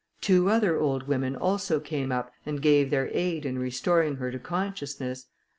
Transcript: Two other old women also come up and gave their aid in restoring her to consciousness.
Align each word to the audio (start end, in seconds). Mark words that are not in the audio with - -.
Two 0.19 0.49
other 0.49 0.79
old 0.79 1.07
women 1.07 1.35
also 1.35 1.79
come 1.79 2.11
up 2.11 2.31
and 2.43 2.59
gave 2.59 2.89
their 2.89 3.09
aid 3.09 3.45
in 3.45 3.59
restoring 3.59 4.15
her 4.15 4.31
to 4.31 4.39
consciousness. 4.39 5.27